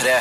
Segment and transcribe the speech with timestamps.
[0.00, 0.20] P3.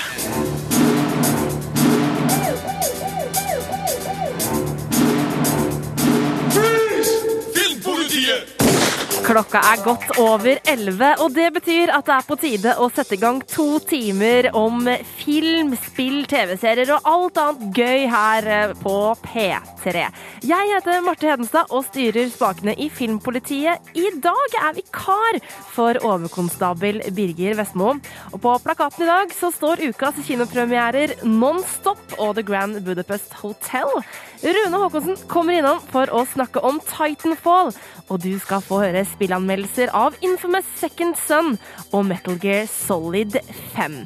[9.24, 13.16] Klokka er godt over 11, og det betyr at det er på tide å sette
[13.16, 14.84] i gang to timer om
[15.22, 18.98] film, spill, TV-serier og alt annet gøy her eh, på
[19.30, 19.79] P3.
[19.80, 23.80] Jeg heter Marte Hedenstad og styrer spakene i Filmpolitiet.
[23.96, 25.40] I dag er vikar
[25.72, 27.94] for overkonstabel Birger Vestmo.
[28.34, 33.88] Og på plakaten i dag så står ukas kinopremierer Non-Stop og The Grand Budapest Hotel.
[34.44, 37.72] Rune Håkonsen kommer innom for å snakke om Titanfall,
[38.10, 41.56] og du skal få høre spillanmeldelser av Infamous Second Son
[41.92, 43.40] og Metal Gear Solid
[43.76, 44.04] 5.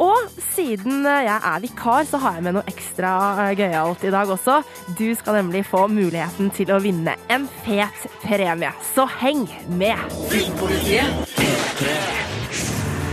[0.00, 3.12] Og siden jeg er vikar, så har jeg med noe ekstra
[3.48, 4.62] eh, gøyalt i dag også.
[4.98, 10.00] Du skal nemlig få muligheten til å vinne en fet premie, så heng med!
[10.32, 11.36] Filmpolitiet!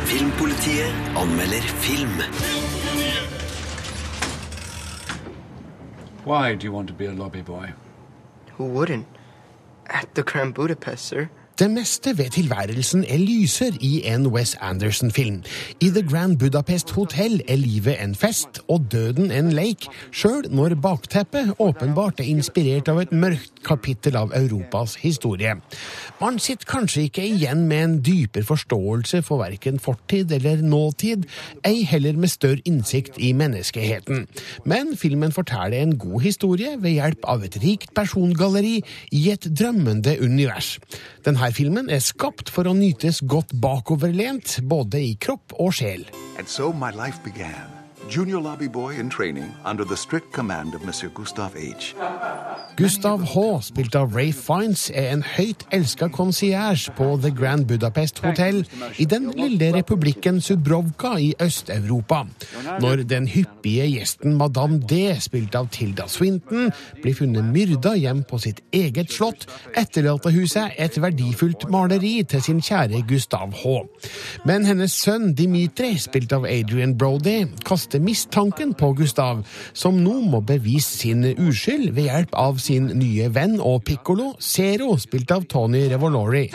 [0.09, 2.17] Filmpolitiet anmelder film.
[6.25, 7.73] Why do you want to be a lobby boy?
[8.57, 9.05] Who wouldn't?
[9.87, 11.29] At the Grand Budapest, sir.
[11.59, 15.41] Det meste ved tilværelsen er lyser i en Wes Anderson-film.
[15.81, 20.77] I The Grand Budapest Hotel er livet en fest og døden en leik, sjøl når
[20.79, 25.57] bakteppet åpenbart er inspirert av et mørkt kapittel av Europas historie.
[26.21, 31.27] Man sitter kanskje ikke igjen med en dypere forståelse for verken fortid eller nåtid,
[31.67, 34.29] ei heller med større innsikt i menneskeheten.
[34.63, 38.77] Men filmen forteller en god historie ved hjelp av et rikt persongalleri
[39.11, 40.77] i et drømmende univers.
[41.27, 46.07] Denne filmen er skapt for å nytes godt bakoverlent, både i kropp og sjel.
[46.37, 47.78] And so my life began.
[48.09, 51.93] Junior lobby boy in training under the strict command of Monsieur Gustav H.
[52.75, 58.21] Gustav H., spilt av Ray Fiends, er en høyt elska konsierge på The Grand Budapest
[58.23, 58.63] Hotel
[58.97, 62.23] i den lille republikken Subrovka i Øst-Europa.
[62.81, 66.71] Når den hyppige gjesten Madame D., spilt av Tilda Swinton,
[67.03, 69.45] blir funnet myrda hjem på sitt eget slott,
[69.77, 73.75] etterlater hun seg et verdifullt maleri til sin kjære Gustav H.
[74.49, 79.43] Men hennes sønn Dimitri, spilt av Adrian Brody, kaster mistanken på Gustav,
[79.73, 84.95] som nå må bevise sin uskyld ved hjelp av sin nye venn og pikkolo, Zero,
[85.01, 86.47] spilt av Tony Revolori.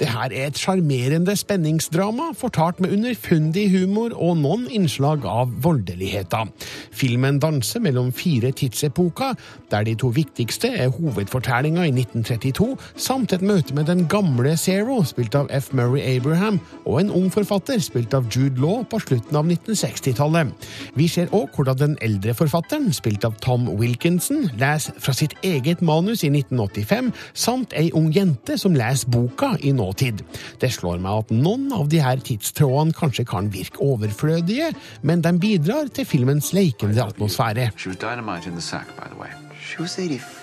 [0.00, 6.48] Det her er et sjarmerende spenningsdrama, fortalt med underfundig humor og noen innslag av voldeligheter.
[6.96, 9.34] Filmen danser mellom fire tidsepoker,
[9.70, 15.02] der de to viktigste er hovedfortellinga i 1932, samt et møte med den gamle Zero,
[15.04, 15.72] spilt av F.
[15.76, 20.52] Murray Abraham, og en ung forfatter, spilt av Jude Law, på slutten av 1960-tallet.
[20.98, 25.82] Vi ser òg hvordan den eldre forfatteren, spilt av Tom Wilkinson, leser fra sitt eget
[25.84, 30.24] manus i 1985, samt ei ung jente som leser boka i nåtid.
[30.60, 34.72] Det slår meg at noen av de her tidstrådene kanskje kan virke overflødige,
[35.02, 37.70] men de bidrar til filmens lekende atmosfære.
[37.76, 39.30] She was dynamite in the sack, by the way.
[39.60, 39.92] She was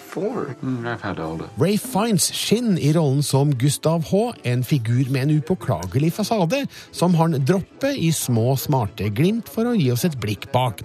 [0.07, 0.55] 84.
[0.63, 1.43] Mm.
[1.59, 7.15] Ray Fiends skinn i rollen som Gustav H., en figur med en upåklagelig fasade, som
[7.19, 10.83] han dropper i små, smarte glimt for å gi oss et blikk bak.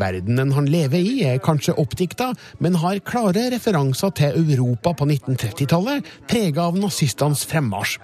[0.00, 6.06] Verdenen han lever i er kanskje oppdikta, men har klare referanser til Europa på 1930-tallet,
[6.30, 7.98] prega av nazistenes fremmarsj.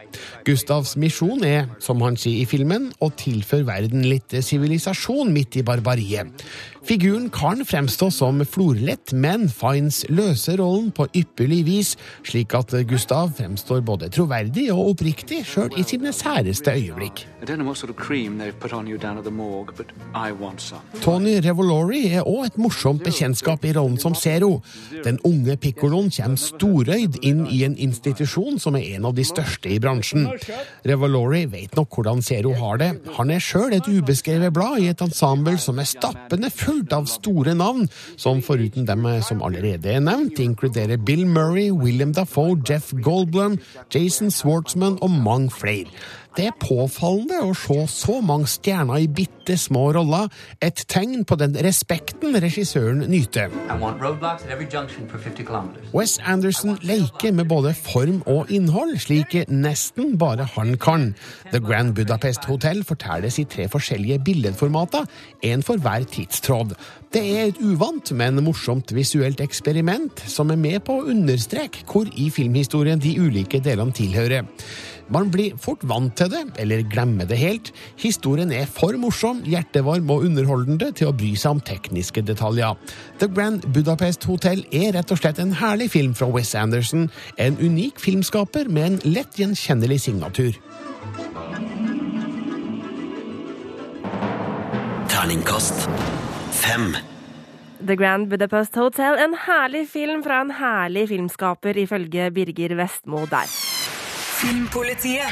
[0.49, 5.67] Gustavs misjon er, som han sier i filmen, å tilføre verden litt sivilisasjon midt i
[5.67, 6.45] barbariet.
[6.85, 11.93] Figuren kan fremstå som florlett, men Fines løser rollen på ypperlig vis,
[12.29, 17.23] slik at Gustav fremstår både troverdig og oppriktig, sjøl i sine særeste øyeblikk.
[21.05, 24.61] Tony Revolori er òg et morsomt bekjentskap i rollen som Zero.
[25.05, 29.73] Den unge pikkoloen kommer storøyd inn i en institusjon som er en av de største
[29.73, 30.29] i bransjen.
[30.85, 32.93] Revolori vet nok hvordan Zero har det.
[33.17, 37.55] Han er sjøl et ubeskrevet blad i et ensemble som er stappende fullt av store
[37.55, 43.59] navn, som foruten dem som allerede er nevnt, inkluderer Bill Murray, William Dafoe, Jeff Goldblum,
[43.95, 45.91] Jason Swartzman og mange flere.
[46.35, 50.27] Det er påfallende å se så mange stjerner i bitte små roller,
[50.59, 53.53] et tegn på den respekten regissøren nyter.
[53.71, 55.93] I want roadblocks at every junction for 50 kilometers.
[55.95, 61.13] Wes Anderson leker med både form og innhold, slik nesten bare han kan.
[61.53, 65.07] The Grand Budapest Hotel fortelles i tre forskjellige billedformater,
[65.47, 66.75] én for hver tidstråd.
[67.15, 72.11] Det er et uvant, men morsomt visuelt eksperiment som er med på å understreke hvor
[72.19, 74.51] i filmhistorien de ulike delene tilhører.
[75.13, 77.71] Man blir fort vant til det, eller glemmer det helt.
[78.01, 82.79] Historien er for morsom, hjertevarm og underholdende til å bry seg om tekniske detaljer.
[83.21, 87.09] The Grand Budapest Hotel er rett og slett en herlig film fra Wes Anderson.
[87.39, 90.57] En unik filmskaper med en lett gjenkjennelig signatur.
[95.13, 95.89] Terningkast
[96.55, 96.95] fem.
[97.85, 103.51] The Grand Budapest Hotel, en herlig film fra en herlig filmskaper, ifølge Birger Vestmo der.
[104.45, 105.25] Filmpolitiet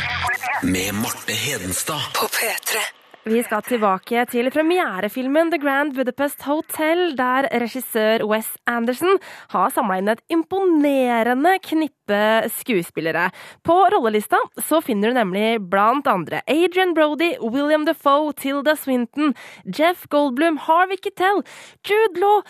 [0.63, 2.01] Med Marte Hedenstad.
[2.21, 2.79] på P3.
[3.25, 9.21] Vi skal tilbake til premierefilmen The Grand Budapest Hotel, der regissør Wes Anderson
[9.53, 12.23] har samla inn et imponerende knippe
[12.57, 13.29] skuespillere.
[13.61, 19.37] På rollelista så finner du nemlig blant andre Adrian Brody, William Defoe, Tilda Swinton,
[19.69, 21.45] Jeff Goldblum, Harvey Kittel,
[21.85, 22.41] Jude Law,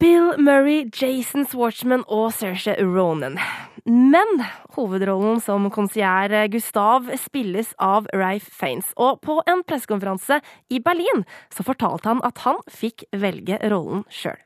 [0.00, 3.38] Bill Murray, Jason Schwartzman og Saoirse Ronan.
[3.86, 4.40] Men
[4.74, 8.90] hovedrollen som konsierre Gustav spilles av Rafe Faines.
[8.96, 11.22] Og på en pressekonferanse i Berlin
[11.54, 14.40] så fortalte han at han fikk velge rollen sjøl.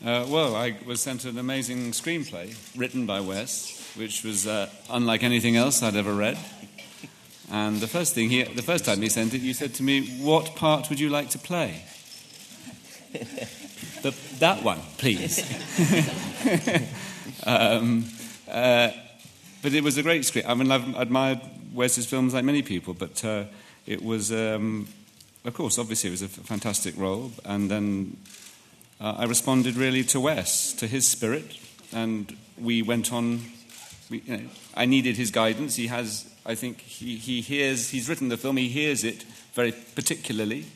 [0.00, 5.24] Uh, well, I was sent an amazing screenplay written by Wes, which was uh, unlike
[5.24, 6.38] anything else I'd ever read.
[7.50, 10.02] And the first thing he, the first time he sent it, you said to me,
[10.22, 11.82] "What part would you like to play?"
[14.02, 15.38] The, that one, please.
[17.46, 18.04] um,
[18.48, 18.90] uh,
[19.62, 20.48] but it was a great script.
[20.48, 21.40] I mean, I've admired
[21.74, 23.44] Wes's films like many people, but uh,
[23.86, 24.88] it was, um,
[25.44, 27.32] of course, obviously, it was a fantastic role.
[27.44, 28.16] And then
[29.00, 31.58] uh, I responded really to Wes, to his spirit,
[31.92, 33.42] and we went on.
[34.10, 35.76] We, you know, I needed his guidance.
[35.76, 37.90] He has, I think, he, he hears.
[37.90, 38.56] He's written the film.
[38.56, 39.24] He hears it
[39.54, 40.66] very particularly,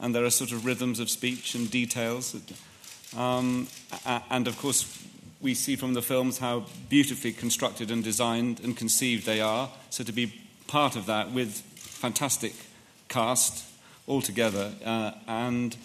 [0.00, 2.34] and there are sort of rhythms of speech and details.
[3.16, 3.68] Um,
[4.30, 5.06] and of course,
[5.40, 9.70] we see from the films how beautifully constructed and designed and conceived they are.
[9.90, 10.32] So to be
[10.66, 12.54] part of that with fantastic
[13.08, 13.64] cast
[14.06, 15.76] altogether, uh, and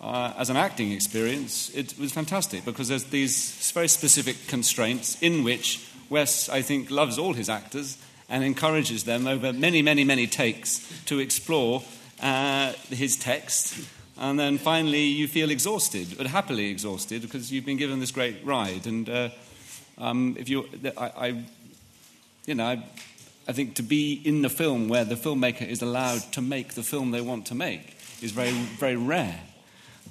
[0.00, 5.42] uh, as an acting experience, it was fantastic because there's these very specific constraints in
[5.42, 7.98] which Wes, I think, loves all his actors
[8.28, 11.82] and encourages them over many, many, many takes to explore
[12.20, 13.88] uh, his text.
[14.20, 18.44] And then finally, you feel exhausted, but happily exhausted, because you've been given this great
[18.44, 18.86] ride.
[18.86, 19.28] And uh,
[19.96, 21.44] um, if you, I, I,
[22.46, 22.84] you know, I,
[23.46, 26.82] I think to be in the film where the filmmaker is allowed to make the
[26.82, 29.40] film they want to make is very, very rare.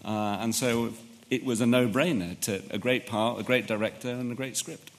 [0.05, 0.93] Uh, and so
[1.29, 4.89] it was a no-brainer to a great part, a great director, and a great script.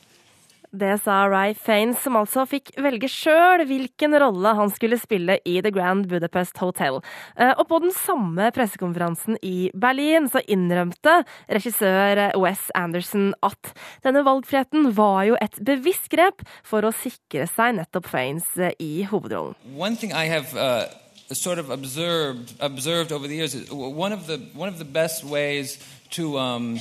[0.70, 5.54] Det sa Ray Faines, som altså fikk velge sjøl hvilken rolle han skulle spille i
[5.64, 7.00] The Grand Budapest Hotel.
[7.36, 13.72] Eh, Og på den samme pressekonferansen i Berlin så innrømte regissør Wes Anderson at
[14.04, 19.06] denne valgfriheten var jo et bevisst grep for å sikre seg nettopp Faines eh, i
[19.08, 19.56] hovedrollen.
[19.72, 20.84] One thing I have uh,
[21.32, 25.78] sort of observed observed over the years one of the one of the best ways
[26.10, 26.78] to um,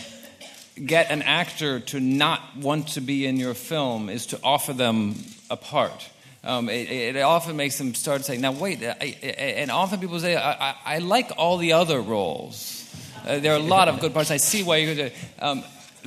[0.86, 5.16] get an actor to not want to be in your film is to offer them
[5.50, 6.10] a part.
[6.44, 9.26] Um, it, it often makes them start saying, "Now wait," I, I,
[9.58, 12.84] and often people say, "I, I, like all the other roles.
[13.26, 14.32] Uh, there are a lot of good parts.
[14.32, 15.64] I see why you're going to." Um,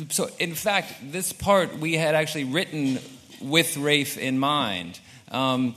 [0.09, 3.01] so, in fact, this part we had actually written
[3.43, 4.99] with Rafe in mind.
[5.31, 5.75] Um,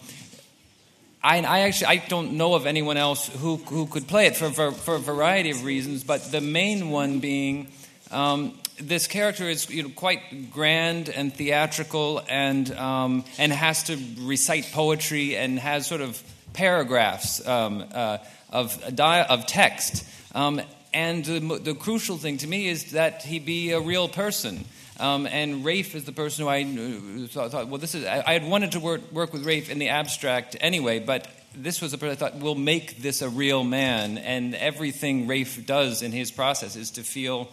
[1.23, 4.49] I, I actually I don't know of anyone else who, who could play it for,
[4.49, 7.71] for, for a variety of reasons, but the main one being
[8.11, 13.97] um, this character is you know, quite grand and theatrical and, um, and has to
[14.19, 16.21] recite poetry and has sort of
[16.53, 18.17] paragraphs um, uh,
[18.51, 20.05] of, di- of text.
[20.35, 20.61] Um,
[20.93, 24.65] and the, the crucial thing to me is that he be a real person.
[24.99, 28.05] Um, and Rafe is the person who I uh, thought, thought well, this is.
[28.05, 31.81] I, I had wanted to work, work with Rafe in the abstract anyway, but this
[31.81, 34.19] was the person I thought will make this a real man.
[34.19, 37.49] And everything Rafe does in his process is to feel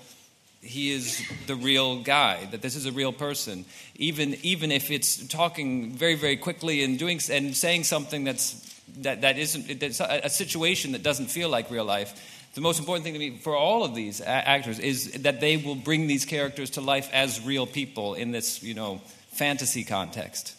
[0.62, 3.64] he is the real guy, that this is a real person,
[3.96, 8.54] even even if it's talking very very quickly and doing and saying something that's
[8.98, 12.36] that that isn't that's a, situation that doesn't feel like real life.
[12.54, 15.76] The most important thing to me for all of these actors is that they will
[15.76, 19.00] bring these characters to life as real people in this you know
[19.30, 20.56] fantasy context.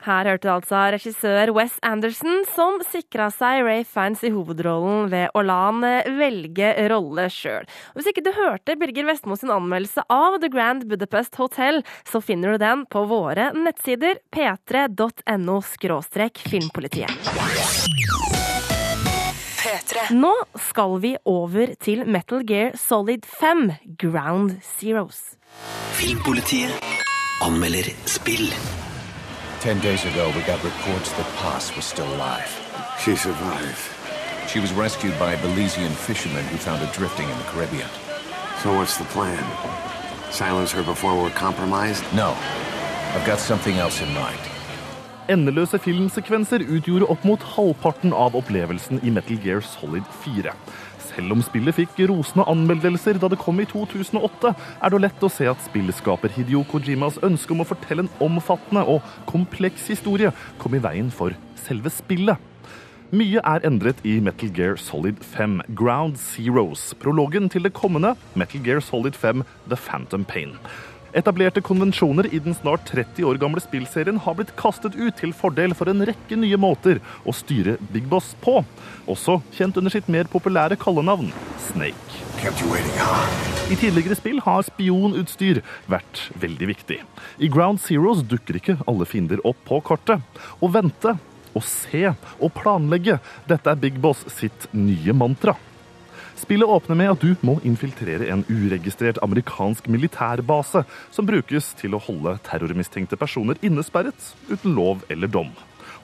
[0.00, 5.36] Her hørte du altså regissør Wes Anderson, som sikra seg Ray Fans i hovedrollen ved
[5.36, 7.68] å la han eh, velge rolle sjøl.
[7.96, 12.56] Hvis ikke du hørte Birger Vestmo sin anmeldelse av The Grand Budapest Hotel, så finner
[12.56, 17.10] du den på våre nettsider p3.no filmpolitiet.
[20.16, 20.32] Nå
[20.70, 23.66] skal vi over til Metal Gear Solid 5,
[24.00, 25.36] Ground Zeroes.
[26.00, 26.72] Filmpolitiet
[27.44, 28.48] anmelder spill.
[29.60, 32.48] Ten days ago, we got reports that Paz was still alive.
[32.98, 33.78] She survived.
[34.48, 37.90] She was rescued by Belizean fishermen who found her drifting in the Caribbean.
[38.62, 39.44] So what's the plan?
[40.32, 42.04] Silence her before we're compromised?
[42.14, 42.30] No.
[43.12, 44.40] I've got something else in mind.
[45.28, 50.56] Endeløse filmsekvenser utgjorde opp mot halvparten av opplevelsen i Metal Gear Solid 4.
[51.20, 55.28] Selv om spillet fikk rosende anmeldelser da det kom i 2008, er det lett å
[55.28, 60.30] se at spillskaper Hidio Kojimas ønske om å fortelle en omfattende og kompleks historie
[60.62, 62.40] kom i veien for selve spillet.
[63.12, 68.64] Mye er endret i Metal Gear Solid 5 Ground Zeroes, prologen til det kommende Metal
[68.64, 70.56] Gear Solid 5 The Phantom Pain.
[71.12, 75.72] Etablerte konvensjoner i den snart 30 år gamle spillserien har blitt kastet ut til fordel
[75.74, 78.60] for en rekke nye måter å styre Big Boss på,
[79.10, 81.32] også kjent under sitt mer populære kallenavn
[81.66, 82.22] Snake.
[83.70, 87.00] I tidligere spill har spionutstyr vært veldig viktig.
[87.42, 90.22] I Ground Zeroes dukker ikke alle fiender opp på kartet.
[90.62, 91.16] Å vente,
[91.50, 92.06] å se
[92.38, 93.18] og planlegge,
[93.50, 95.56] dette er Big Boss sitt nye mantra.
[96.40, 102.00] Spillet åpner med at du må infiltrere en uregistrert amerikansk militærbase som brukes til å
[102.00, 105.50] holde terrormistenkte personer innesperret uten lov eller dom.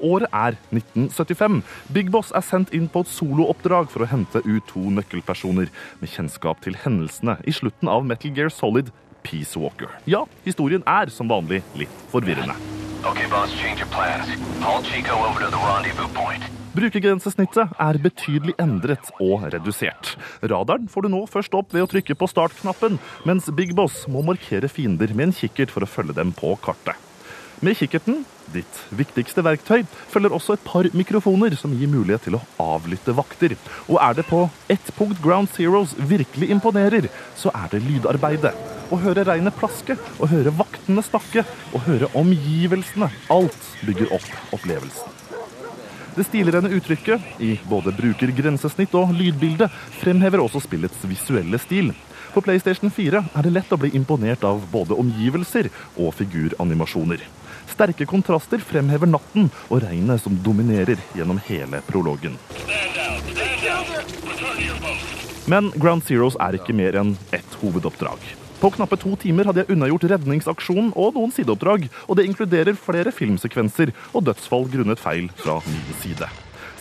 [0.04, 1.62] Året er 1975.
[1.96, 6.12] Big Boss er sendt inn på et solooppdrag for å hente ut to nøkkelpersoner med
[6.12, 8.92] kjennskap til hendelsene i slutten av Metal Gear Solid
[9.24, 9.88] Peace Walker.
[10.04, 12.58] Ja, historien er som vanlig litt forvirrende.
[13.08, 14.28] Okay, boss, change your plans.
[14.60, 16.44] Haul Chico over to the rendezvous point.
[16.76, 20.10] Brukergrensesnittet er betydelig endret og redusert.
[20.44, 24.20] Radaren får du nå først opp ved å trykke på startknappen, mens Big Boss må
[24.26, 26.98] markere fiender med en kikkert for å følge dem på kartet.
[27.64, 32.44] Med kikkerten, ditt viktigste verktøy, følger også et par mikrofoner som gir mulighet til å
[32.60, 33.56] avlytte vakter.
[33.88, 37.08] Og er det på ett punkt Ground Zeroes virkelig imponerer,
[37.40, 38.52] så er det lydarbeidet.
[38.92, 43.08] Å høre regnet plaske, å høre vaktene snakke, å høre omgivelsene.
[43.32, 45.25] Alt bygger opp opplevelsen.
[46.16, 49.66] Det stilrene uttrykket i både brukergrensesnitt og lydbilde
[49.98, 51.90] fremhever også spillets visuelle stil.
[52.32, 57.20] På PlayStation 4 er det lett å bli imponert av både omgivelser og figuranimasjoner.
[57.68, 62.40] Sterke kontraster fremhever natten og regnet som dominerer gjennom hele prologen.
[65.46, 68.45] Men Ground Zeroes er ikke mer enn ett hovedoppdrag.
[68.60, 73.12] På knappe to timer hadde jeg unnagjort redningsaksjonen og noen sideoppdrag, og det inkluderer flere
[73.12, 76.28] filmsekvenser og dødsfall grunnet feil fra min side.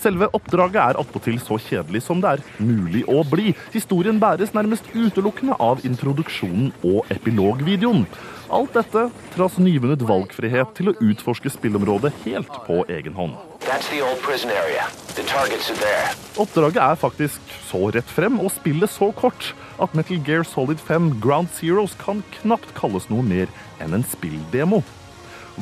[0.05, 3.55] Selve oppdraget er attpåtil så kjedelig som det er mulig å bli.
[3.74, 8.05] Historien bæres nærmest utelukkende av introduksjonen og epilogvideoen.
[8.53, 13.54] Alt dette trass nyvunnet valgfrihet til å utforske spillområdet helt på egen hånd.
[16.38, 21.15] Oppdraget er faktisk så rett frem og spillet så kort at Metal Gear Solid 5
[21.24, 23.50] Ground Zeroes kan knapt kalles noe mer
[23.81, 24.84] enn en spilldemo.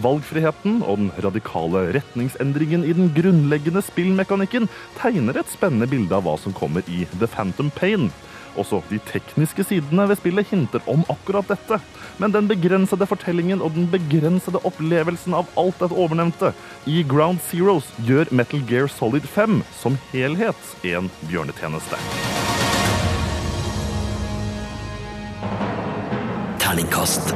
[0.04, 4.68] Valgfriheten og den radikale retningsendringen i den grunnleggende spillmekanikken
[4.98, 8.10] tegner et spennende bilde av hva som kommer i The Phantom Pain.
[8.60, 11.80] Også de tekniske sidene ved spillet hinter om akkurat dette.
[12.22, 16.54] Men den begrensede fortellingen og den begrensede opplevelsen av alt dette overnevnte
[16.90, 22.00] i Ground Zeroes gjør Metal Gear Solid 5 som helhet en bjørnetjeneste.
[26.64, 27.34] Terningkast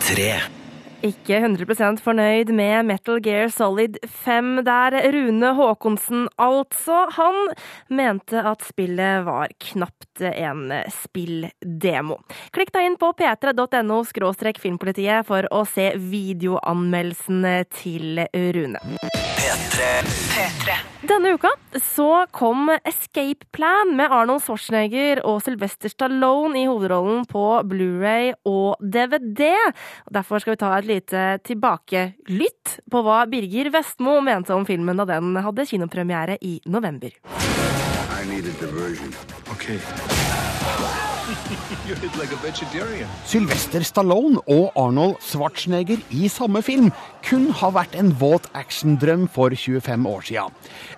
[0.00, 0.61] tre.
[1.02, 4.94] Ikke 100% fornøyd med Metal Gear Solid 5 der.
[5.10, 7.08] Rune Haakonsen, altså.
[7.16, 7.50] Han
[7.90, 12.20] mente at spillet var knapt en spilldemo.
[12.54, 13.98] Klikk deg inn på p3.no
[14.62, 18.78] filmpolitiet for å se videoanmeldelsen til Rune.
[21.02, 21.50] Denne uka
[21.82, 28.78] så kom Escape Plan med Arnold Schwarzenegger og Sylvester Stallone i hovedrollen på Blu-ray og
[28.78, 29.50] DVD.
[30.14, 35.08] Derfor skal vi ta et lite tilbakelytt på hva Birger Vestmo mente om filmen da
[35.14, 37.10] den hadde kinopremiere i november.
[40.72, 41.11] I
[43.24, 46.88] Sylvester Stallone og Arnold Schwarzenegger i samme film
[47.22, 50.56] kun har vært en våt actiondrøm for 25 år siden.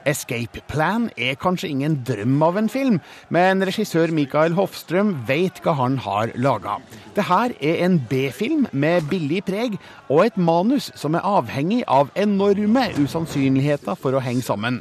[0.09, 5.77] Escape Plan er kanskje ingen drøm av en film, men regissør Mikael Hofstrøm vet hva
[5.83, 6.79] han har laga.
[7.15, 9.77] Det her er en B-film med billig preg,
[10.09, 14.81] og et manus som er avhengig av enorme usannsynligheter for å henge sammen.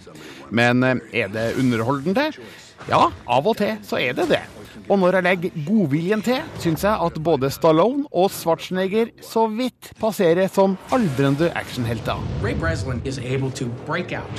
[0.52, 2.32] Men eh, er det underholdende?
[2.88, 4.46] Ja, av og til så er det det.
[4.90, 9.94] Og når jeg legger godviljen til, syns jeg at både Stallone og Schwarzenegger så vidt
[10.02, 12.20] passerer som aldrende actionhelter.
[12.44, 14.30] Ray Breslin is able to break out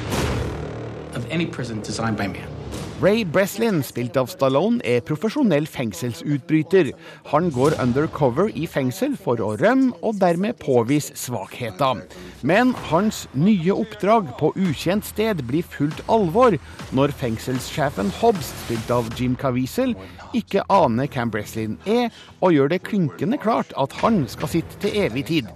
[1.15, 2.55] of any prison designed by man.
[3.03, 6.93] Ray Breslin, spilt av Stallone, er profesjonell fengselsutbryter.
[7.33, 12.05] Han går undercover i fengsel for å rømme og dermed påvise svakheter.
[12.47, 16.55] Men hans nye oppdrag på ukjent sted blir fullt alvor
[16.95, 19.97] når fengselssjefen Hobbs, spilt av Jim Caviezel,
[20.37, 22.11] ikke aner hvem Breslin er,
[22.41, 25.53] og gjør det klinkende klart at han skal sitte til evig tid.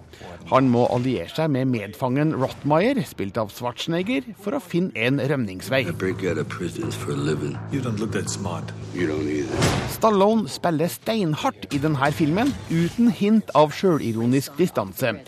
[0.48, 5.82] Han må alliere seg med medfangen Rottmeier, spilt av Schwarzenegger, for å finne en rømningsvei.
[9.98, 15.18] Stallone spiller steinhardt i denne filmen, uten hint av sjølironisk distanse.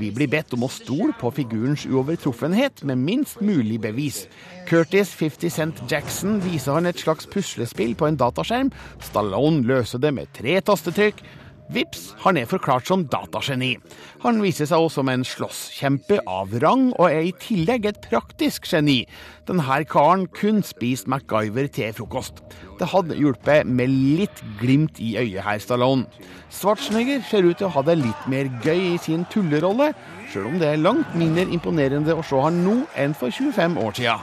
[0.00, 4.22] Vi blir bedt om å stole på figurens uovertruffenhet med minst mulig bevis.
[4.68, 8.72] Curtis 50 Cent Jackson viser han et slags puslespill på en dataskjerm.
[9.02, 11.22] Stallone løser det med tre tastetrykk.
[11.70, 13.76] Vips, han er forklart som datageni.
[14.24, 18.66] Han viser seg også som en slåsskjempe av rang, og er i tillegg et praktisk
[18.66, 19.04] geni.
[19.46, 22.42] Denne karen kun spist MacGyver til frokost.
[22.80, 26.08] Det hadde hjulpet med litt glimt i øyet her, Stallone.
[26.50, 29.92] Schwarzenegger ser ut til å ha det litt mer gøy i sin tullerolle,
[30.32, 33.94] sjøl om det er langt mindre imponerende å se han nå enn for 25 år
[34.00, 34.18] siden.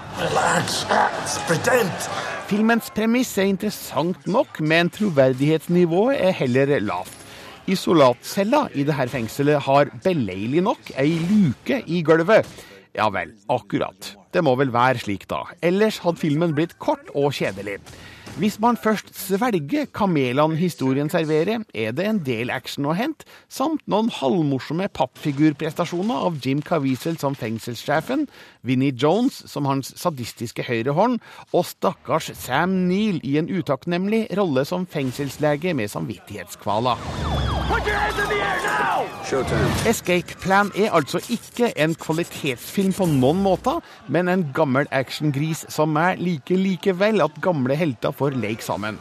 [2.47, 7.16] Filmens premiss er interessant nok, men troverdighetsnivået er heller lavt.
[7.67, 12.47] Isolatcella i dette fengselet har beleilig nok ei luke i gulvet.
[12.95, 14.13] Ja vel, akkurat.
[14.31, 15.41] Det må vel være slik, da.
[15.59, 17.81] Ellers hadde filmen blitt kort og kjedelig.
[18.37, 23.81] Hvis man først svelger kamelene historien serverer, er det en del action å hente, samt
[23.89, 28.27] noen halvmorsomme pappfigurprestasjoner av Jim Caviezel som fengselssjefen,
[28.61, 31.17] Vinnie Jones som hans sadistiske høyrehånd,
[31.49, 37.01] og stakkars Sam Neill i en utakknemlig rolle som fengselslege med samvittighetskvaler.
[39.27, 45.91] Escape Plan er altså ikke en kvalitetsfilm på noen måter, men en gammel actiongris som
[45.91, 48.95] meg liker likevel at gamle helter får leke sammen.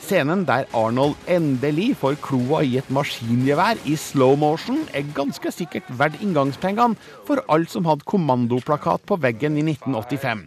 [0.00, 5.86] Scenen der Arnold endelig får kloa i et maskingevær i slow motion, er ganske sikkert
[6.00, 6.96] verdt inngangspengene
[7.28, 10.46] for alt som hadde kommandoplakat på veggen i 1985.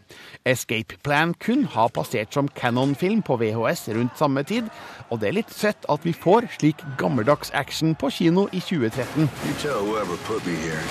[0.49, 4.67] Escape Plan kun har passert som Canon-film på VHS rundt samme tid,
[5.09, 9.29] og det er litt søtt at vi får slik gammeldags action på kino i 2013.
[9.29, 10.81] You tell whoever put me here,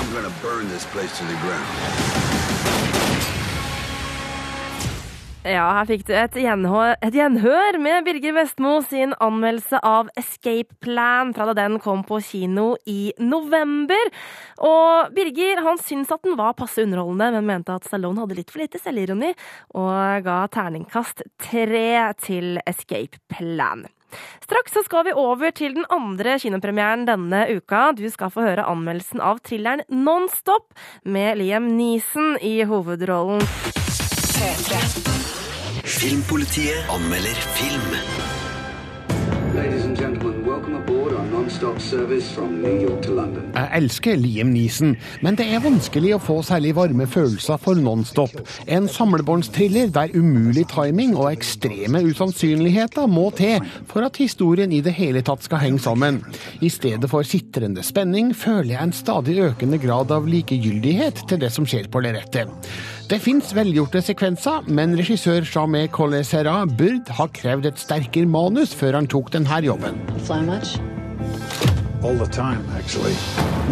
[0.00, 2.97] I'm gonna burn this place to the ground.
[5.46, 10.74] Ja, her fikk du et gjenhør, et gjenhør med Birger Vestmo sin anmeldelse av Escape
[10.82, 14.10] Plan fra da den kom på kino i november.
[14.66, 18.50] Og Birger han syntes at den var passe underholdende, men mente at Stallone hadde litt
[18.50, 19.30] for lite selvironi,
[19.78, 21.86] og ga terningkast tre
[22.18, 23.86] til Escape Plan.
[24.42, 27.92] Straks så skal vi over til den andre kinopremieren denne uka.
[27.94, 30.72] Du skal få høre anmeldelsen av thrilleren Nonstop
[31.06, 33.44] med Liam Neeson i hovedrollen.
[35.88, 37.80] Filmpolitiet anmelder film.
[39.54, 40.44] Ladies and gentlemen,
[43.58, 44.90] Jeg elsker Liam Neeson,
[45.24, 48.34] men det er vanskelig å få særlig varme følelser for Nonstop.
[48.68, 54.92] En samlebåndstriller der umulig timing og ekstreme usannsynligheter må til for at historien i det
[54.98, 56.20] hele tatt skal henge sammen.
[56.60, 61.52] I stedet for sitrende spenning føler jeg en stadig økende grad av likegyldighet til det
[61.54, 62.52] som skjer på lerretet.
[63.08, 69.00] Det fins velgjorte sekvenser, men regissør Jamé Collet-Serra burde ha krevd et sterkere manus før
[69.00, 69.96] han tok denne jobben.
[70.28, 70.76] Fly much?
[71.98, 72.62] Time.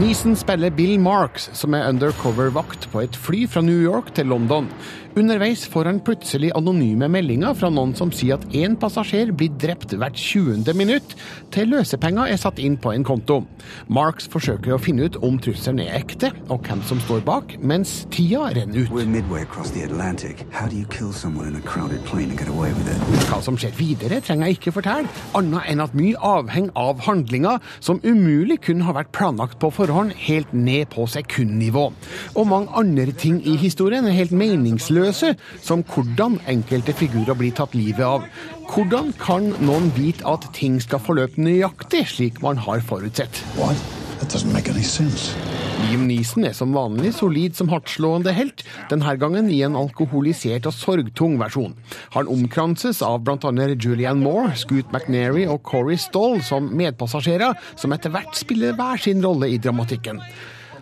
[0.00, 4.66] Neeson spiller Bill Marks, som er undercover-vakt på et fly fra New York til London.
[5.16, 9.94] Underveis får han plutselig anonyme meldinger fra noen som sier at én passasjer blir drept
[9.96, 10.74] hvert 20.
[10.76, 11.14] minutt,
[11.54, 13.38] til løsepenger er satt inn på en konto.
[13.88, 17.94] Marks forsøker å finne ut om trusselen er ekte, og hvem som står bak, mens
[18.12, 18.92] tida renner ut.
[23.30, 25.08] Hva som skjer videre, trenger jeg ikke fortelle,
[25.40, 30.12] annet enn at mye avhenger av handlinga, som umulig kunne ha vært planlagt på forhånd,
[30.28, 31.88] helt ned på sekundnivå.
[32.36, 37.74] Og mange andre ting i historien er helt meningsløse, som hvordan enkelte figurer blir tatt
[37.76, 38.26] livet av.
[38.72, 43.44] Hvordan kan noen vite at ting skal forløpe nøyaktig slik man har forutsett?
[43.60, 43.76] What?
[44.18, 45.36] That doesn't make any sense.
[45.76, 50.72] Liam Neeson er som vanlig solid som hardtslående helt, denne gangen i en alkoholisert og
[50.72, 51.76] sorgtung versjon.
[52.16, 53.52] Han omkranses av bl.a.
[53.76, 59.20] Julianne Moore, Scoot McNairy og Corey Stoll som medpassasjerer, som etter hvert spiller hver sin
[59.24, 60.22] rolle i dramatikken.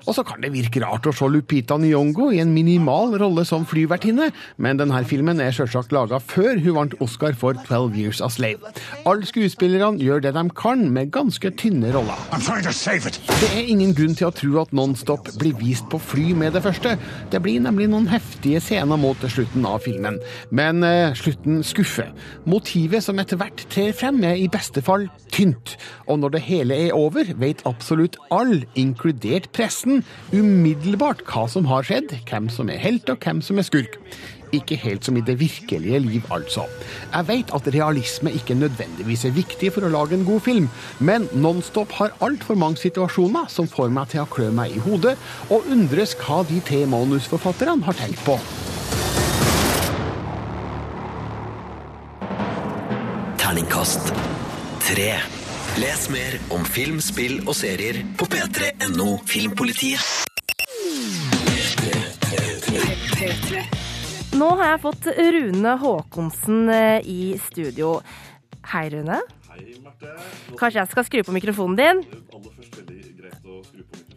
[0.05, 3.65] Og så kan det virke rart å se Lupita Nyong'o i en minimal rolle som
[3.69, 8.29] flyvertinne, men denne filmen er selvsagt laga før hun vant Oscar for 12 Years a
[8.33, 8.73] Slave.
[9.09, 12.19] Alle skuespillerne gjør det de kan, med ganske tynne roller.
[12.35, 16.65] Det er ingen grunn til å tro at Nonstop blir vist på fly med det
[16.65, 16.97] første.
[17.33, 20.21] Det blir nemlig noen heftige scener mot slutten av filmen.
[20.55, 22.11] Men eh, slutten skuffer.
[22.49, 25.77] Motivet som etter hvert trer frem, er i beste fall tynt.
[26.11, 30.03] Og når det hele er over, vet absolutt alle, inkludert pressen, slutten
[30.33, 33.99] umiddelbart hva som har skjedd, hvem som er helt og hvem som er skurk.
[34.55, 36.67] Ikke helt som i det virkelige liv, altså.
[37.13, 40.69] Jeg vet at realisme ikke nødvendigvis er viktig for å lage en god film,
[41.01, 45.17] men Nonstop har altfor mange situasjoner som får meg til å klø meg i hodet,
[45.51, 48.39] og undres hva de tre manusforfatterne har tenkt på.
[53.43, 54.15] Terningkast
[54.87, 55.44] tre.
[55.81, 60.03] Les mer om film, spill og serier på p3.no Filmpolitiet.
[64.35, 67.97] Nå har jeg fått Rune Håkonsen eh, i studio.
[68.73, 69.19] Hei, Rune.
[70.59, 72.03] Kanskje jeg skal skru på mikrofonen din?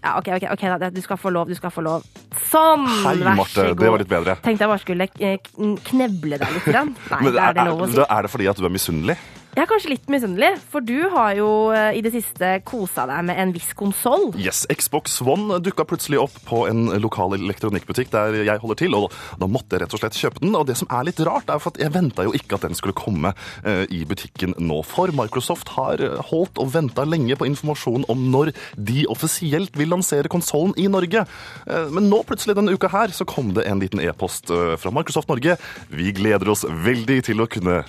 [0.02, 2.06] Ja, ok, ok, ok, da, du skal få lov, du skal få lov.
[2.52, 3.54] Sånn, Hei, vær Marte.
[3.58, 3.82] så god.
[3.82, 4.38] Det var litt bedre.
[4.46, 5.50] Tenkte jeg bare skulle eh,
[5.90, 6.70] kneble deg litt.
[6.78, 6.86] Nei,
[7.26, 8.02] Men er, er det lov å si.
[8.06, 9.18] er det fordi at du er misunnelig?
[9.58, 13.24] Jeg er kanskje litt misunnelig, for du har jo eh, i det siste kosa deg
[13.26, 14.28] med en viss konsoll.
[14.38, 19.16] Yes, Xbox One dukka plutselig opp på en lokal elektronikkbutikk der jeg holder til, og
[19.42, 20.54] da måtte jeg rett og slett kjøpe den.
[20.54, 22.94] Og det som er litt rart, er at jeg venta jo ikke at den skulle
[23.02, 24.84] komme eh, i butikken nå.
[24.86, 30.30] For Microsoft har holdt og venta lenge på informasjon om når de offisielt vil lansere
[30.30, 31.26] konsollen i Norge.
[31.66, 35.34] Eh, men nå plutselig denne uka her så kom det en liten e-post fra Microsoft
[35.34, 35.58] Norge.
[35.90, 37.88] Vi gleder oss veldig til å kunne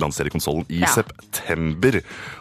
[0.00, 0.86] lansere konsollen i Ja.
[0.86, 2.00] september.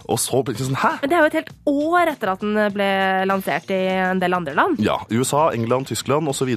[0.10, 1.00] Og så ble det sånn Hæ?
[1.02, 2.88] Men det er jo et helt år etter at den ble
[3.30, 3.80] lansert i
[4.12, 4.80] en del andre land.
[4.84, 6.50] Ja, USA, England, Tyskland osv.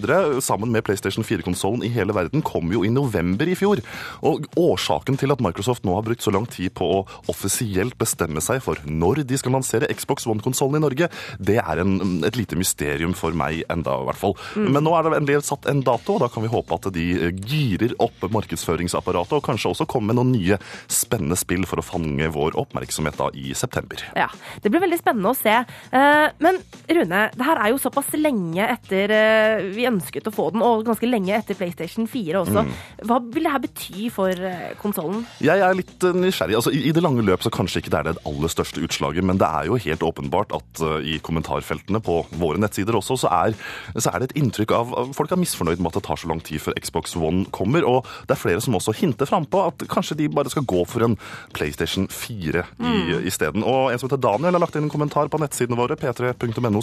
[0.42, 3.80] sammen med PlayStation 4-konsollen i hele verden kom jo i november i fjor.
[4.22, 8.40] Og årsaken til at Microsoft nå har brukt så lang tid på å offisielt bestemme
[8.42, 12.57] seg for når de skal lansere Xbox One-konsollen i Norge, det er en, et lite
[12.59, 14.35] mysterium for meg enda, i hvert fall.
[14.57, 14.70] Mm.
[14.72, 17.07] Men nå er det endelig satt en dato, og da kan vi håpe at de
[17.44, 20.59] girer opp markedsføringsapparatet, og kanskje også kommer med noen nye
[20.90, 24.03] spennende spill for å fange vår oppmerksomhet da i september.
[24.16, 24.29] Ja,
[24.62, 25.55] Det blir veldig spennende å se.
[25.92, 30.51] Eh, Men Rune, det her er jo såpass lenge etter eh, vi ønsket å få
[30.55, 32.64] den, og ganske lenge etter PlayStation 4 også.
[32.64, 32.73] Mm.
[33.09, 34.44] Hva vil det her bety for
[34.81, 35.25] konsollen?
[35.44, 36.59] Jeg er litt eh, nysgjerrig.
[36.59, 39.40] Altså, i, det lange løp så kanskje ikke det er det aller største utslaget, men
[39.40, 43.57] det er jo helt åpenbart at eh, i kommentarfeltene på våre nettsider også, så er,
[43.97, 46.42] så er det et inntrykk av folk er misfornøyd med at det tar så lang
[46.44, 47.87] tid før Xbox One kommer.
[47.88, 51.06] Og det er flere som også hinter frampå at kanskje de bare skal gå for
[51.06, 51.14] en
[51.54, 53.26] PlayStation 4 i, Mm.
[53.28, 53.62] isteden.
[53.64, 56.82] Og en som heter Daniel har lagt inn en kommentar på nettsidene våre, p3.no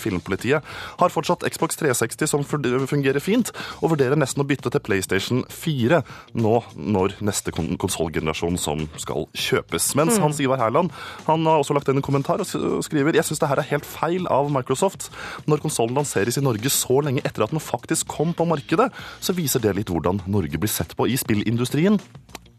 [0.00, 0.62] filmpolitiet,
[0.98, 3.52] har fortsatt Xbox 360 som fungerer fint,
[3.82, 6.02] og vurderer nesten å bytte til PlayStation 4
[6.34, 9.94] nå når neste kon konsollgenerasjon som skal kjøpes.
[9.96, 10.22] Mens Mm.
[10.22, 10.90] Hans Ivar Herland
[11.26, 12.46] han har også lagt inn en kommentar og
[12.84, 15.10] skriver jeg syns det her er helt feil av Microsoft.
[15.46, 19.34] Når konsollen lanseres i Norge så lenge etter at den faktisk kom på markedet, så
[19.34, 21.98] viser det litt hvordan Norge blir sett på i spillindustrien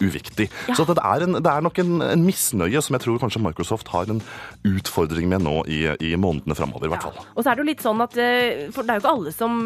[0.02, 0.50] uviktig.
[0.76, 3.92] Så det, er en, det er nok en, en misnøye som jeg tror kanskje Microsoft
[3.94, 4.22] har en
[4.68, 7.20] utfordring med nå i, i månedene framover, i hvert fall.
[7.36, 9.34] Og så er det jo litt sånn at eh, For det er jo ikke alle
[9.36, 9.60] som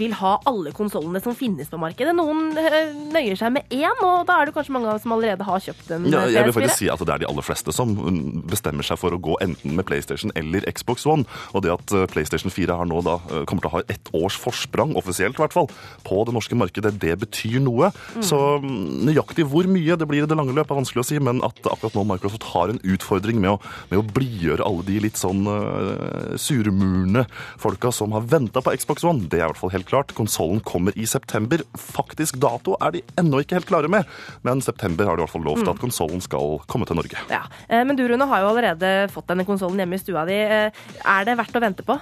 [0.00, 2.14] vil ha alle konsollene som finnes på markedet.
[2.16, 5.64] Noen eh, nøyer seg med én, og da er det kanskje mange som allerede har
[5.66, 8.44] kjøpt en Ja, jeg vil faktisk si at det er de aller fleste som mm,
[8.52, 11.26] bestemmer seg for å gå enten med PlayStation eller Xbox One.
[11.52, 14.12] Og det at eh, PlayStation 4 har nå da, eh, kommer til å ha ett
[14.16, 15.70] års forsprang, offisielt i hvert fall,
[16.06, 17.92] på det norske markedet, det betyr noe.
[18.16, 18.24] Mm.
[18.26, 21.18] Så mm, nøyaktig hvor mye det blir i det lange løp er vanskelig å si,
[21.22, 23.58] men at akkurat nå Microsoft har en utfordring med å,
[23.90, 27.24] med å blidgjøre alle de litt sånn uh, surmurende
[27.60, 30.14] folka som har venta på Xbox One, det er i hvert fall helt klart.
[30.18, 31.62] Konsollen kommer i september.
[31.78, 34.08] Faktisk dato er de ennå ikke helt klare med,
[34.46, 35.68] men september har de i hvert fall lovt Mm.
[35.74, 37.20] at konsollen skal komme til Norge.
[37.30, 37.42] Ja.
[37.68, 40.34] Eh, Men du, Rune, har jo allerede fått denne konsollen hjemme i stua di.
[40.34, 40.70] Eh,
[41.06, 41.98] Er det verdt å vente på?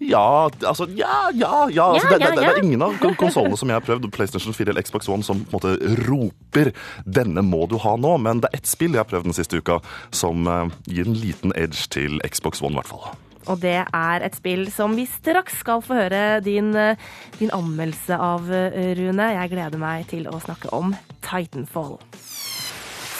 [0.00, 1.86] Ja, altså Ja, ja, ja.
[1.94, 4.52] Altså, Ja, det, det, det er ingen av kon- konsollene som jeg har prøvd, PlayStation
[4.54, 6.72] 4 eller Xbox One, som på en måte roper
[7.06, 9.56] 'denne må du ha nå', men det er ett spill jeg har prøvd den siste
[9.56, 9.80] uka
[10.12, 13.16] som uh, gir en liten edge til Xbox One, i hvert fall.
[13.46, 16.96] Og det er et spill som vi straks skal få høre din, eh,
[17.38, 19.32] din anmeldelse av, eh, Rune.
[19.32, 21.98] Jeg gleder meg til å snakke om Titanfall.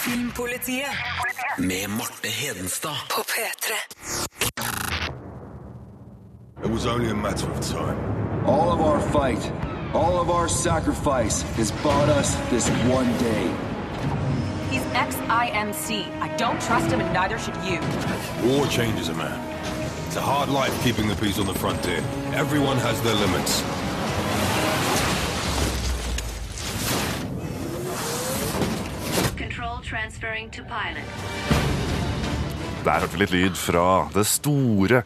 [0.02, 0.90] Filmpolitiet
[1.58, 5.14] med Marte Hedenstad på P3.
[6.64, 8.46] It was only a matter of time.
[8.46, 9.52] All of our fight,
[9.94, 13.46] all of our sacrifice has bought us this one day.
[14.70, 16.18] He's ex-IMC.
[16.18, 17.78] I don't trust him and neither should you.
[18.50, 19.38] War changes a man.
[20.06, 22.02] It's a hard life keeping the peace on the frontier.
[22.32, 23.60] Everyone has their limits.
[29.36, 31.04] Control transferring to pilot.
[32.86, 35.00] Der hørte vi litt lyd fra det store,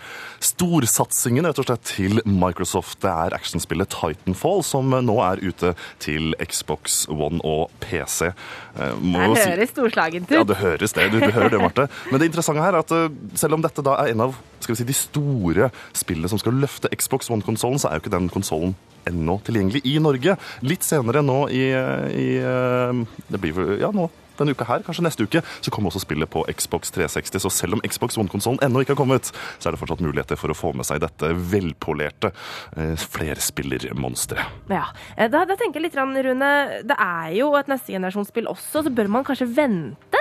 [0.44, 2.98] storsatsingen rett og slett til Microsoft.
[3.00, 5.72] Det er actionspillet Titanfall som nå er ute
[6.04, 8.28] til Xbox One og PC.
[8.76, 10.36] Eh, må Det høres si- storslagent ut.
[10.36, 11.08] Ja, det høres det.
[11.14, 11.88] Du, du hører det, Marte.
[12.10, 13.08] Men det interessante her er at eh,
[13.40, 16.52] selv om dette da er en av skal vi si, de store spillene som skal
[16.60, 18.76] løfte Xbox One-konsollen, så er jo ikke den konsollen
[19.08, 20.36] ennå tilgjengelig i Norge.
[20.68, 24.10] Litt senere nå i, i eh, Det blir Ja, nå
[24.40, 27.42] denne uka her, kanskje neste uke, så kommer også spillet på Xbox 360.
[27.44, 30.52] Så selv om Xbox One-konsollen ennå ikke har kommet, så er det fortsatt muligheter for
[30.52, 32.32] å få med seg dette velpolerte
[32.76, 34.70] eh, flerspillermonsteret.
[34.72, 36.50] Ja, eh, da, da tenker jeg litt, Rune,
[36.86, 40.19] det er jo et neste generasjonsspill også, så bør man kanskje vente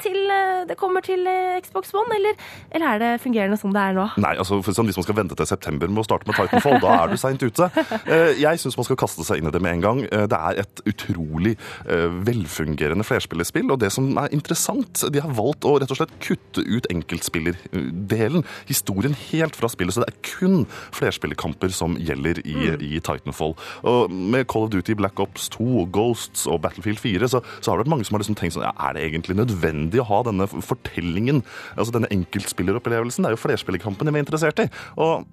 [0.00, 2.36] til eh, det kommer til eh, Xbox One, eller,
[2.74, 4.06] eller er det fungerende som det er nå?
[4.20, 6.78] Nei, altså for sånn, Hvis man skal vente til september med å starte med Titanfall,
[6.82, 7.70] da er du seint ute.
[8.04, 10.02] Eh, Jeg syns man skal kaste seg inn i det med en gang.
[10.10, 11.54] Eh, Det er et utrolig
[11.88, 13.70] eh, velfungerende flerspillerspill.
[13.74, 18.44] Og det som er interessant, de har valgt å rett og slett kutte ut enkeltspillerdelen.
[18.68, 19.94] Historien helt fra spillet.
[19.96, 22.56] Så det er kun flerspillerkamper som gjelder i,
[22.96, 23.56] i Titanfall.
[23.86, 27.78] Og med Call of Duty, Black Ops 2, Ghosts og Battlefield 4 så, så har
[27.80, 30.20] det vært mange som har liksom tenkt sånn ja, Er det egentlig nødvendig å ha
[30.26, 31.44] denne fortellingen,
[31.76, 33.24] altså denne enkeltspilleropplevelsen?
[33.24, 34.68] Det er jo flerspillerkampen vi er interessert i.
[35.00, 35.24] Og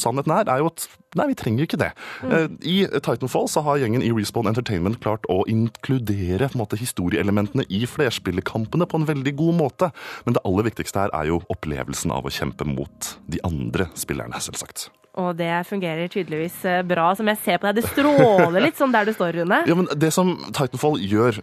[0.00, 1.90] sannheten her er jo at nei, vi trenger ikke det.
[2.24, 2.56] Mm.
[2.68, 7.66] I Titanfall så har gjengen i Respawn Entertainment klart å inkludere på en måte, historieelementene
[7.72, 9.90] i flerspillerkampene på en veldig god måte.
[10.26, 14.40] Men det aller viktigste her er jo opplevelsen av å kjempe mot de andre spillerne,
[14.44, 14.90] selvsagt.
[15.16, 17.78] Og det fungerer tydeligvis eh, bra, som jeg ser på deg.
[17.80, 19.62] Det stråler litt sånn der du står, Rune.
[19.68, 21.38] Ja, men Det som Titanfall gjør,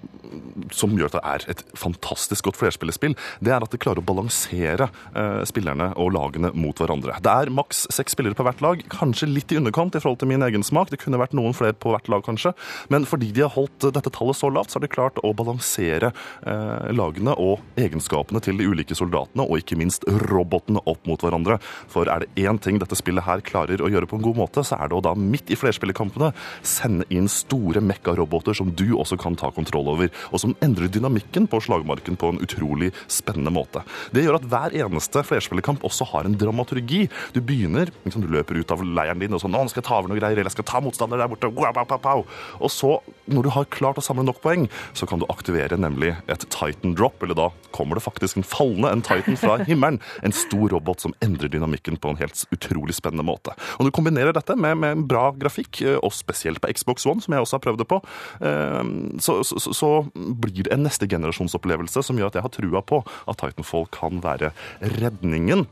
[0.73, 4.05] som gjør at det er et fantastisk godt flerspillerspill, det er at det klarer å
[4.05, 7.17] balansere eh, spillerne og lagene mot hverandre.
[7.23, 10.29] Det er maks seks spillere på hvert lag, kanskje litt i underkant i forhold til
[10.29, 10.93] min egen smak.
[10.93, 12.53] Det kunne vært noen flere på hvert lag, kanskje.
[12.93, 16.13] Men fordi de har holdt dette tallet så lavt, så har de klart å balansere
[16.45, 21.57] eh, lagene og egenskapene til de ulike soldatene, og ikke minst robotene opp mot hverandre.
[21.89, 24.63] For er det én ting dette spillet her klarer å gjøre på en god måte,
[24.65, 26.31] så er det å da midt i flerspillerkampene
[26.65, 31.47] sende inn store mekka-roboter som du også kan ta kontroll over, og som endrer dynamikken
[31.51, 33.83] på slagmarken på en utrolig spennende måte.
[34.13, 37.05] Det gjør at hver eneste flerspillerkamp også har en dramaturgi.
[37.35, 39.99] Du begynner, liksom, du løper ut av leiren din og sånn, nå skal jeg ta
[39.99, 42.97] over noen greier, eller jeg skal ta motstander der borte, og så,
[43.31, 46.95] når du har klart å samle nok poeng, så kan du aktivere nemlig et Titan
[46.97, 50.99] drop, eller da kommer det faktisk en fallende, en Titan fra himmelen, en stor robot
[51.05, 53.55] som endrer dynamikken på en helt utrolig spennende måte.
[53.79, 57.23] Og du kombinerer dette med, med en bra grafikk, eh, og spesielt på Xbox One,
[57.23, 58.01] som jeg også har prøvd det på,
[58.43, 58.83] eh,
[59.23, 62.81] så, så, så- så blir det en neste generasjonsopplevelse som gjør at jeg har trua
[62.85, 64.51] på at Titanfall kan være
[64.83, 65.65] redningen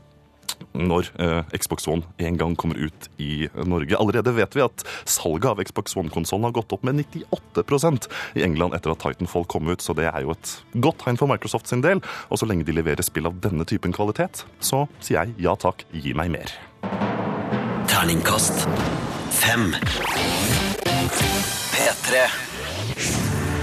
[0.72, 3.98] når eh, Xbox One en gang kommer ut i Norge.
[3.98, 8.76] Allerede vet vi at salget av Xbox One-konsollen har gått opp med 98% i England
[8.76, 11.84] etter at Titanfall kom ut, så det er jo et godt tegn for Microsoft sin
[11.84, 12.02] del.
[12.30, 15.86] Og så lenge de leverer spill av denne typen kvalitet, så sier jeg ja takk,
[15.92, 16.56] gi meg mer.
[17.90, 18.66] Terningkast
[19.32, 19.74] fem.
[21.72, 22.24] P3.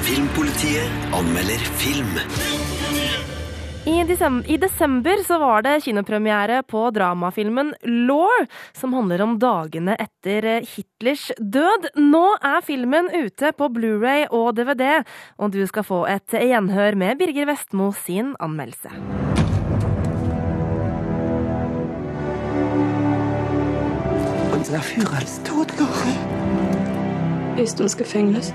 [0.02, 3.29] Filmpolitiet anmelder film.
[3.90, 8.46] I, desem I desember så var det kinopremiere på dramafilmen Law,
[8.78, 11.88] som handler om dagene etter eh, Hitlers død.
[11.98, 15.02] Nå er filmen ute på Blu-ray og DVD,
[15.42, 18.94] og du skal få et gjenhør med Birger Vestmo sin anmeldelse.
[24.54, 26.20] Unser Führer ist tot, Lore.
[27.58, 28.54] Ist uns Gefängnis?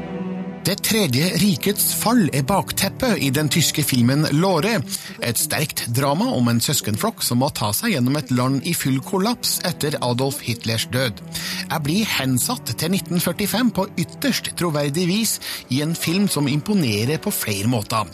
[0.65, 4.79] Det tredje rikets fall er bakteppet i den tyske filmen Låre.
[5.21, 8.97] Et sterkt drama om en søskenflokk som må ta seg gjennom et land i full
[9.05, 11.21] kollaps etter Adolf Hitlers død.
[11.69, 15.37] Jeg blir hensatt til 1945 på ytterst troverdig vis
[15.69, 18.09] i en film som imponerer på flere måter.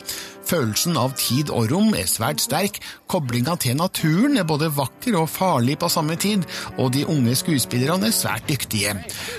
[0.50, 5.28] Følelsen av tid og rom er svært sterk, koblinga til naturen er både vakker og
[5.30, 6.42] farlig på samme tid,
[6.74, 8.96] og de unge skuespillerne er svært dyktige.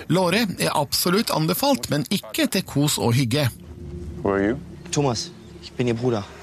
[0.08, 3.50] Låre er absolutt anbefalt, men ikke til kos og hygge.
[4.92, 5.32] Thomas,
[5.66, 6.41] jeg er din Bruder.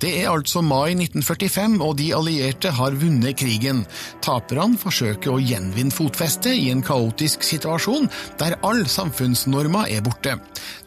[0.00, 3.84] Det er altså mai 1945, og de allierte har vunnet krigen.
[4.24, 8.08] Taperne forsøker å gjenvinne fotfestet i en kaotisk situasjon
[8.40, 10.36] der all samfunnsnorma er borte.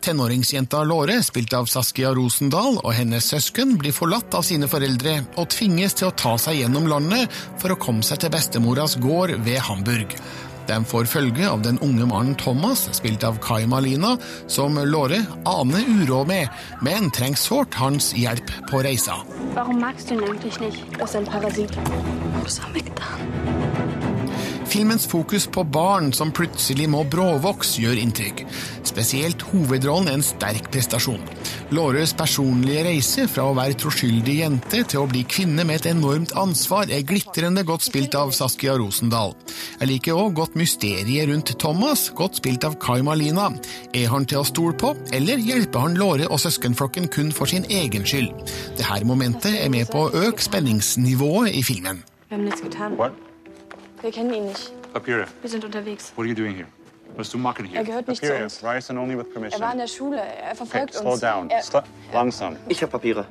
[0.04, 5.50] Tenåringsjenta Låre, spilt av Saskia Rosendal, og hennes søsken blir forlatt av sine foreldre og
[5.54, 9.60] tvinges til å ta seg gjennom landet for å komme seg til bestemoras gård ved
[9.70, 10.15] Hamburg.
[10.69, 14.15] De får følge av den unge mannen Thomas, spilt av Kai Malina,
[14.47, 19.17] som Låre aner uråd med, men trenger sårt hans hjelp på reisa.
[19.55, 20.69] Hvorfor magst du ihn ikke?
[20.69, 21.77] Det Er en ein Parasit.
[22.43, 23.88] Was haben wir getan?
[24.69, 28.43] Filmens fokus på barn som plutselig må bråvokse, gjør inntrykk.
[28.86, 31.23] Spesielt hovedrollen er en sterk prestasjon.
[31.73, 36.36] Låres personlige reise fra å være troskyldig jente til å bli kvinne med et enormt
[36.38, 39.34] ansvar er glitrende godt spilt av Saskia Rosendal.
[39.79, 43.47] Jeg liker òg godt mysteriet rundt Thomas, godt spilt av Kai Malina.
[43.97, 47.65] Er han til å stole på, eller hjelper han Låre og søskenflokken kun for sin
[47.73, 48.36] egen skyld?
[48.77, 52.05] Dette momentet er med på å øke spenningsnivået i filmen.
[52.29, 52.99] Hvem nichts getan.
[53.01, 53.29] What?
[54.02, 54.72] Wir kennen ihn nicht.
[54.94, 56.12] Papyra, Wir sind unterwegs.
[56.16, 56.68] what are you doing here?
[57.18, 57.80] Was du machen here?
[57.80, 58.90] Er gehört nicht zu Papyra, uns.
[58.92, 59.62] only with permission.
[59.62, 60.22] Er war in der Schule.
[60.22, 61.22] Er verfolgt okay, slow uns.
[61.22, 61.50] down.
[61.50, 61.82] Er, Slow,
[62.14, 62.56] langsam.
[62.68, 63.26] Ich habe Papiere.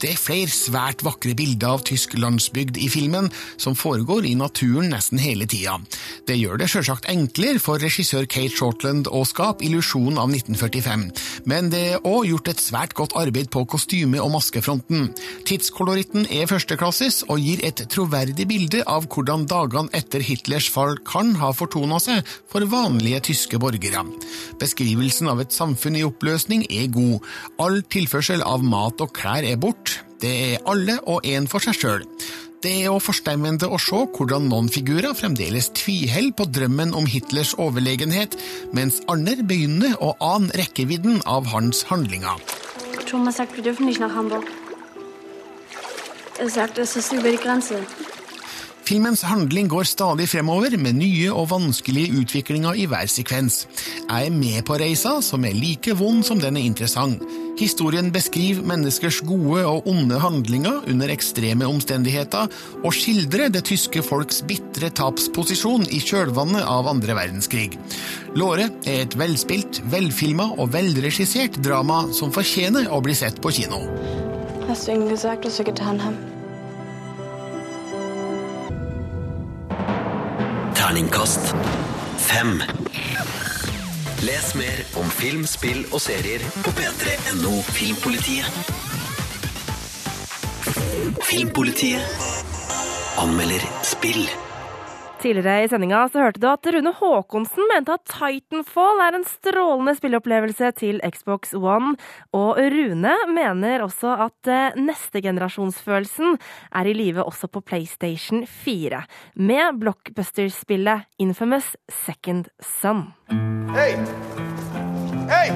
[0.00, 4.90] Det er flere svært vakre bilder av tysk landsbygd i filmen, som foregår i naturen
[4.92, 5.78] nesten hele tida.
[6.26, 11.06] Det gjør det sjølsagt enklere for regissør Kate Shortland å skape illusjonen av 1945,
[11.50, 15.10] men det er òg gjort et svært godt arbeid på kostyme- og maskefronten.
[15.48, 21.34] Tidskoloritten er førsteklasses og gir et troverdig bilde av hvordan dagene etter Hitlers fall kan
[21.40, 24.02] ha fortona seg for vanlige tyske borgere.
[24.60, 27.24] Beskrivelsen av et samfunn i oppløsning er god.
[27.62, 30.00] All tilførsel av mat og klær er bort.
[30.20, 32.04] Det er alle og én for seg sjøl.
[32.64, 37.52] Det er òg forstemmende å se hvordan noen figurer fremdeles tviholder på drømmen om Hitlers
[37.62, 38.34] overlegenhet,
[38.74, 42.40] mens andre begynner å ane rekkevidden av hans handlinger.
[43.06, 44.48] Thomas sagt, vi dürfen nicht nach Hamburg.
[46.38, 47.84] Er sagt, es ist über die Grenze.
[48.86, 53.64] Filmens handling går stadig fremover, med nye og vanskelige utviklinger i hver sekvens.
[54.06, 57.24] Jeg er med på reisa, som er like vond som den er interessant.
[57.58, 62.46] Historien beskriver menneskers gode og onde handlinger under ekstreme omstendigheter,
[62.84, 67.72] og skildrer det tyske folks bitre tapsposisjon i kjølvannet av andre verdenskrig.
[68.38, 73.82] Låre er et velspilt, velfilma og velregissert drama som fortjener å bli sett på kino.
[74.70, 76.35] Hast du ihnen gesagt, was wir getan haben?
[80.96, 81.50] Terningkast
[82.16, 82.62] fem.
[84.24, 88.48] Les mer om film, spill og serier på p3.no Filmpolitiet.
[91.20, 92.00] Filmpolitiet
[93.20, 94.24] anmelder spill.
[95.26, 99.96] Tidligere i sendinga så hørte du at Rune Haakonsen mente at Titanfall er en strålende
[99.98, 101.96] spilleopplevelse til Xbox One,
[102.30, 106.38] og Rune mener også at eh, nestegenerasjonsfølelsen
[106.70, 109.02] er i live også på PlayStation 4,
[109.34, 113.08] med blockbuster-spillet Infamous Second Son.
[113.74, 113.98] Hey!
[115.26, 115.50] Hey!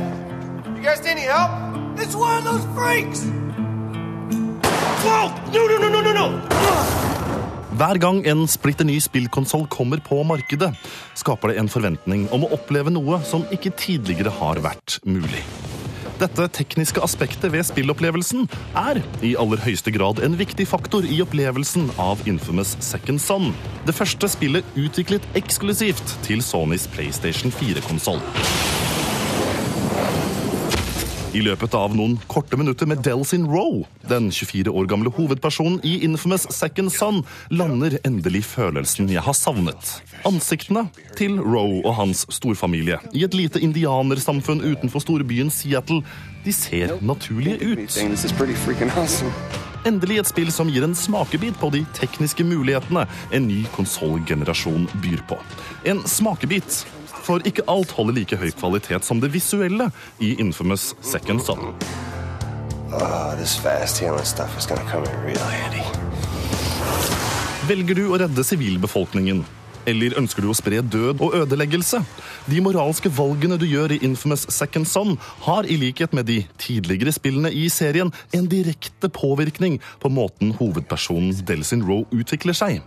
[0.74, 1.54] You guys need any help?
[1.94, 3.22] It's one of those freaks!
[5.06, 5.30] Whoa!
[5.54, 6.49] No, no, no, no, no, no!
[7.80, 10.68] Hver gang en splitter ny spillkonsoll kommer på markedet,
[11.16, 15.40] skaper det en forventning om å oppleve noe som ikke tidligere har vært mulig.
[16.20, 18.44] Dette tekniske aspektet ved spillopplevelsen
[18.76, 23.48] er i aller høyeste grad en viktig faktor i opplevelsen av Infamous Second Son,
[23.88, 28.20] det første spillet utviklet eksklusivt til Sonys PlayStation 4-konsoll.
[31.30, 36.00] I løpet av noen korte minutter med Delsin Roe, den 24 år gamle hovedpersonen i
[36.02, 37.20] Infamous Second Son,
[37.54, 39.92] lander endelig følelsen jeg har savnet.
[40.26, 46.02] Ansiktene til Roe og hans storfamilie i et lite indianersamfunn utenfor storbyen Seattle,
[46.42, 48.00] de ser naturlige ut.
[49.86, 55.22] Endelig et spill som gir en smakebit på de tekniske mulighetene en ny konsollgenerasjon byr
[55.30, 55.38] på.
[55.86, 56.82] En smakebit
[57.30, 61.70] for ikke alt holder like høy kvalitet som det visuelle i Infamous Second Son.
[62.90, 65.84] Oh, this fast healing stuff is gonna come in real handy.
[67.70, 69.44] Velger du å redde sivilbefolkningen?
[69.88, 72.02] Eller ønsker du å spre død og ødeleggelse?
[72.50, 75.14] De moralske valgene du gjør i Infamous Second Son,
[75.46, 81.30] har i likhet med de tidligere spillene i serien en direkte påvirkning på måten hovedpersonen
[81.46, 82.82] Delsin Roe utvikler seg.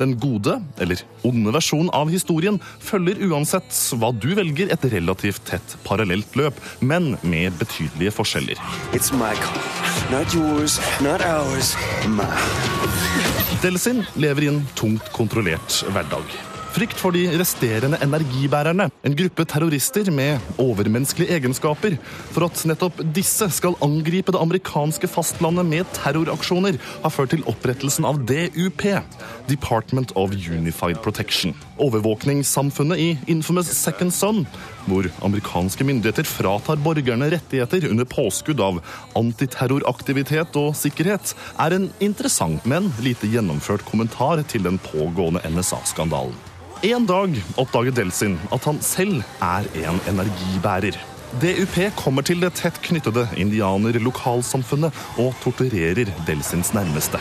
[0.00, 3.68] Den gode, eller onde versjonen av historien følger uansett
[4.00, 8.60] hva du velger et relativt tett parallelt løp, men med betydelige forskjeller.
[8.96, 9.60] It's my call.
[10.10, 11.74] Not yours, not ours,
[12.08, 12.48] mine.
[13.60, 16.49] Delsin lever i en tungt kontrollert hverdag.
[16.70, 21.96] Frykt for de resterende energibærerne, en gruppe terrorister med overmenneskelige egenskaper,
[22.30, 28.06] for at nettopp disse skal angripe det amerikanske fastlandet med terroraksjoner, har ført til opprettelsen
[28.06, 28.84] av DUP,
[29.50, 31.56] Department of Unified Protection.
[31.82, 34.44] Overvåkningssamfunnet i Infamous Second Son,
[34.86, 38.78] hvor amerikanske myndigheter fratar borgerne rettigheter under påskudd av
[39.18, 46.38] antiterroraktivitet og sikkerhet, er en interessant, men lite gjennomført kommentar til den pågående NSA-skandalen.
[46.80, 50.96] En dag oppdager Delsin at han selv er en energibærer.
[51.42, 57.20] DUP kommer til det tett knyttede indianer-lokalsamfunnet og torturerer Delsins nærmeste.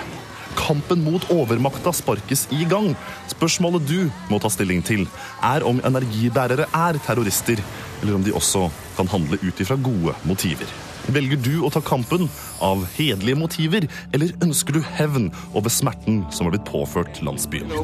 [0.55, 2.93] Kampen mot overmakta sparkes i gang.
[3.35, 5.03] Spørsmålet du må ta stilling til,
[5.43, 7.59] er om energibærere er terrorister,
[7.99, 10.71] eller om de også kan handle ut ifra gode motiver.
[11.09, 12.27] Velger du å ta kampen
[12.61, 17.65] av hederlige motiver, eller ønsker du hevn over smerten som har blitt påført landsbyen?
[17.69, 17.81] No,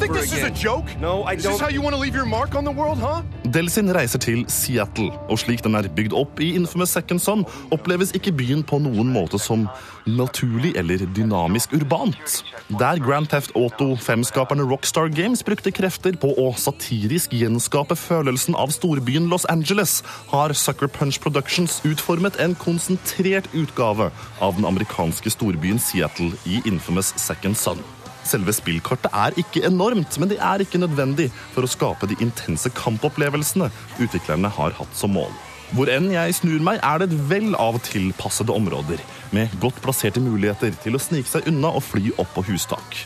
[3.46, 7.44] Delsin reiser til Seattle, og slik den er bygd opp i Infamous Second Son,
[7.76, 9.68] oppleves ikke byen på noen måte som
[10.10, 12.40] naturlig eller dynamisk urbant.
[12.82, 18.74] Der Grand Theft Auto 5-skaperne Rockstar Games brukte krefter på å satirisk gjenskape følelsen av
[18.74, 20.00] storbyen Los Angeles,
[20.34, 24.10] har Sucker Punch Productions utformet en konsentrert utgave
[24.42, 27.86] av den amerikanske storbyen Seattle i Infamous Second Son.
[28.26, 32.72] Selve spillkartet er ikke enormt, men det er ikke nødvendig for å skape de intense
[32.78, 33.70] kampopplevelsene
[34.02, 35.34] utviklerne har hatt som mål.
[35.74, 39.02] Hvor enn jeg snur meg, er det et vell av tilpassede områder,
[39.34, 43.06] med godt plasserte muligheter til å snike seg unna og fly opp på hustak.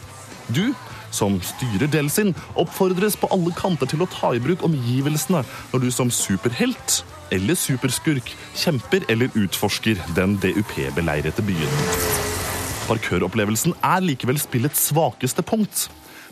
[0.51, 0.73] Du,
[1.15, 5.89] som styrer Delsin, oppfordres på alle kanter til å ta i bruk omgivelsene når du
[5.93, 7.01] som superhelt
[7.33, 11.79] eller superskurk kjemper eller utforsker den DUP-beleirete byen.
[12.89, 15.87] Parkøropplevelsen er likevel spillets svakeste punkt.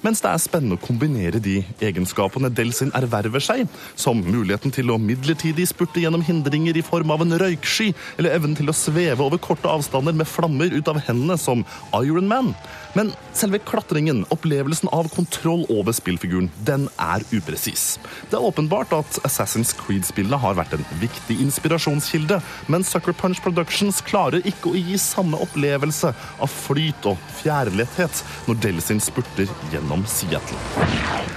[0.05, 3.63] Mens det er spennende å kombinere de egenskapene Delsin erverver seg,
[3.97, 8.53] som muligheten til å midlertidig spurte gjennom hindringer i form av en røyksky, eller evnen
[8.57, 11.65] til å sveve over korte avstander med flammer ut av hendene som
[11.97, 12.53] Iron Man.
[12.97, 17.99] Men selve klatringen, opplevelsen av kontroll over spillfiguren, den er upresis.
[18.31, 22.39] Det er åpenbart at Assassin's Creed-spillene har vært en viktig inspirasjonskilde,
[22.73, 26.09] men Sucker Punch Productions klarer ikke å gi samme opplevelse
[26.41, 30.57] av flyt og fjærletthet når Delsin spurter gjennom Seattle.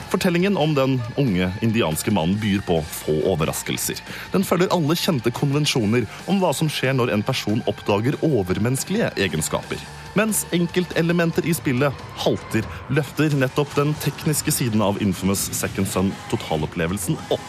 [0.08, 4.00] Fortellingen om den unge indianske mannen byr på få overraskelser.
[4.32, 9.99] Den følger alle kjente konvensjoner om hva som skjer når en person oppdager overmenneskelige egenskaper.
[10.18, 17.18] Mens enkeltelementer i spillet halter, løfter nettopp den tekniske siden av Infamous Second Son totalopplevelsen
[17.30, 17.46] opp.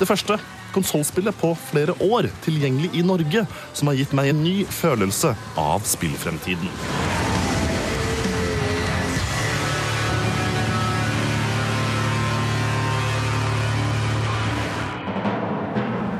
[0.00, 0.38] Det første
[0.72, 3.44] konsollspillet på flere år tilgjengelig i Norge,
[3.76, 6.72] som har gitt meg en ny følelse av spillfremtiden.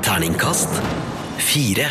[0.05, 0.81] Terningkast
[1.41, 1.89] fire.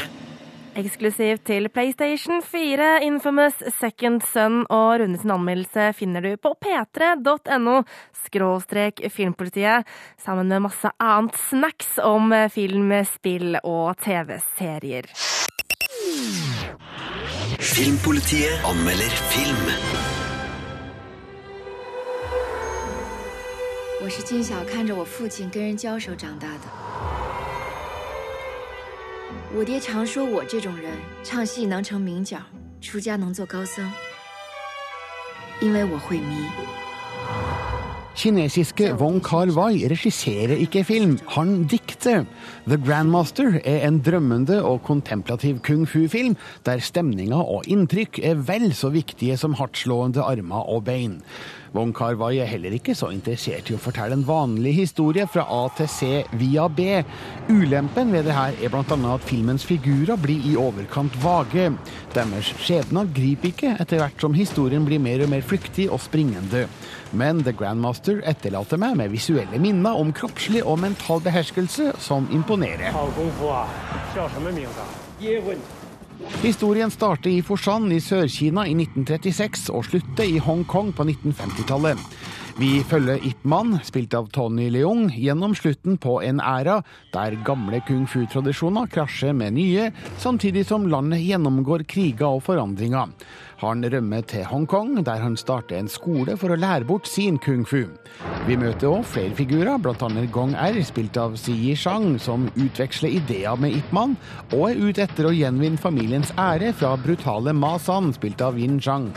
[0.80, 7.78] Eksklusivt til PlayStation 4, Infamous Second Son og Rune sin anmeldelse finner du på p3.no
[8.26, 9.88] skråstrek filmpolitiet,
[10.20, 15.08] sammen med masse annet snacks om film, spill og TV-serier.
[17.60, 19.72] Filmpolitiet anmelder film.
[24.06, 26.89] 我是金小看着我父亲跟人交手长大的。
[29.55, 32.41] 我爹常说我这种人唱戏能成名角，
[32.81, 33.91] 出家能做高僧，
[35.61, 36.47] 因为我会迷。
[38.21, 42.27] Kinesiske Wong Kar-wai regisserer ikke film, han dikter.
[42.69, 46.35] The Grandmaster er en drømmende og kontemplativ kung fu-film,
[46.69, 51.17] der stemninga og inntrykk er vel så viktige som hardtslående armer og bein.
[51.73, 55.63] Wong Kar-wai er heller ikke så interessert i å fortelle en vanlig historie fra A
[55.79, 57.01] til C via B.
[57.49, 58.85] Ulempen ved det her er bl.a.
[59.15, 61.71] at filmens figurer blir i overkant vage.
[62.13, 66.67] Deres skjebner griper ikke etter hvert som historien blir mer og mer flyktig og springende.
[67.11, 72.95] Men The Grandmaster etterlater meg med visuelle minner om kroppslig og mental beherskelse som imponerer.
[76.43, 82.01] Historien starter i Foshan i Sør-Kina i 1936 og slutter i Hongkong på 1950-tallet.
[82.59, 86.81] Vi følger Ip Man, spilt av Tony Leung, gjennom slutten på en æra
[87.15, 93.13] der gamle kung fu-tradisjoner krasjer med nye, samtidig som landet gjennomgår kriger og forandringer.
[93.61, 97.67] Han rømmer til Hongkong, der han starter en skole for å lære bort sin kung
[97.69, 97.85] fu.
[98.49, 100.11] Vi møter òg flere figurer, bl.a.
[100.33, 104.17] Gong R, spilt av Si Yi-shang, som utveksler ideer med Ip Man,
[104.55, 108.81] og er ute etter å gjenvinne familiens ære fra brutale Ma San, spilt av Yin
[108.81, 109.13] Zhang.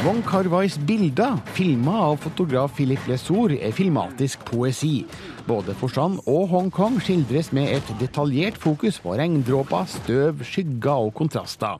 [0.00, 5.02] Wong Kar-wais bilder, filma av fotograf Philip Lesour, er filmatisk poesi.
[5.44, 11.76] Både Forstand og Hongkong skildres med et detaljert fokus på regndråper, støv, skygger og kontraster.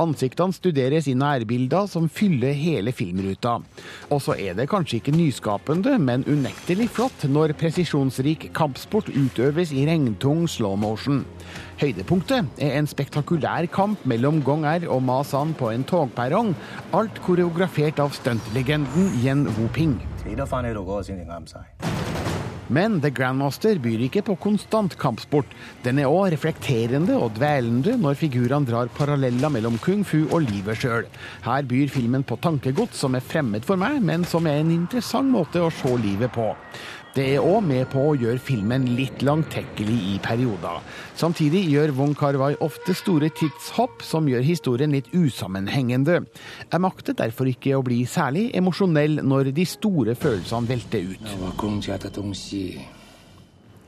[0.00, 3.58] Ansiktene studeres i nærbilder som fyller hele filmruta.
[4.08, 9.84] Og så er det kanskje ikke nyskapende, men unektelig flott når presisjonsrik kampsport utøves i
[9.90, 11.26] regntung slow motion.
[11.78, 16.50] Høydepunktet er en spektakulær kamp mellom Gong R og Ma San på en togperrong,
[16.90, 19.94] alt koreografert av stuntlegenden Yen Woping.
[22.68, 25.54] Men The Grandmaster byr ikke på konstant kampsport.
[25.86, 30.82] Den er òg reflekterende og dvelende når figurene drar paralleller mellom kung fu og livet
[30.82, 31.06] sjøl.
[31.46, 35.30] Her byr filmen på tankegods som er fremmed for meg, men som er en interessant
[35.30, 36.50] måte å se livet på.
[37.18, 40.76] Det er òg med på å gjøre filmen litt langtekkelig i perioder.
[41.18, 46.20] Samtidig gjør Wong Kar-wai ofte store tidshopp som gjør historien litt usammenhengende.
[46.70, 51.26] Jeg makter derfor ikke å bli særlig emosjonell når de store følelsene velter ut.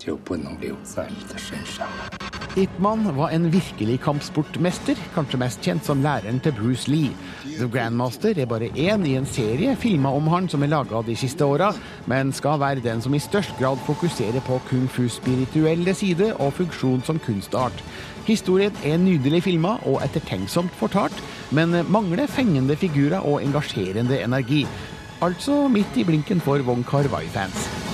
[0.06, 2.26] 我公家的东西就不能留在你的身上了。
[2.56, 7.12] Ipman var en virkelig kampsportmester, kanskje mest kjent som læreren til Bruce Lee.
[7.58, 11.16] The Grandmaster er bare én i en serie filmer om han som er laga de
[11.16, 11.74] siste åra,
[12.08, 16.54] men skal være den som i størst grad fokuserer på kung fus spirituelle side og
[16.54, 17.84] funksjon som kunstart.
[18.26, 21.20] Historien er nydelig filma og ettertenksomt fortalt,
[21.52, 24.64] men mangler fengende figurer og engasjerende energi.
[25.22, 27.89] Altså midt i blinken for Wong Kar-wai-fans.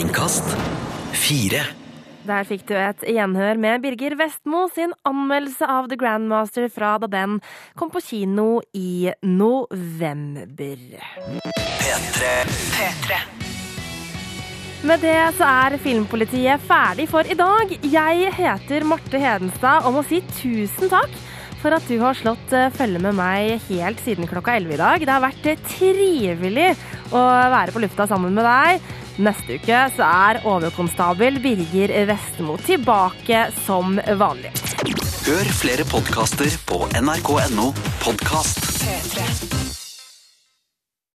[0.00, 0.46] Terningkast
[1.12, 1.60] fire.
[2.24, 7.08] Der fikk du et gjenhør med Birger Vestmo sin anmeldelse av The Grandmaster fra da
[7.12, 7.34] den
[7.76, 10.80] kom på kino i november.
[12.78, 13.18] P3.
[14.88, 17.76] Med det så er Filmpolitiet ferdig for i dag.
[17.84, 21.12] Jeg heter Marte Hedenstad og må si tusen takk
[21.60, 25.04] for at du har slått eh, følge med meg helt siden klokka 11 i dag.
[25.04, 26.70] Det har vært eh, trivelig
[27.12, 27.20] å
[27.52, 28.96] være på lufta sammen med deg.
[29.18, 34.52] Neste uke så er overkonstabel Birger Vestmo tilbake som vanlig.
[35.26, 37.70] Hør flere podkaster på nrk.no
[38.04, 38.70] podkast.
[38.80, 39.59] P3.